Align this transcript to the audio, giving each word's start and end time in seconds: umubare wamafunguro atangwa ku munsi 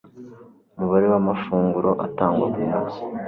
umubare 0.75 1.05
wamafunguro 1.13 1.91
atangwa 2.05 2.45
ku 2.53 2.59
munsi 2.69 2.99